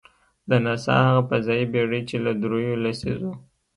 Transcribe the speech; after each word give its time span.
د 0.49 0.51
ناسا 0.65 0.95
هغه 1.07 1.21
فضايي 1.29 1.65
بېړۍ، 1.73 2.01
چې 2.09 2.15
له 2.25 2.31
درېیو 2.41 2.81
لسیزو. 2.83 3.31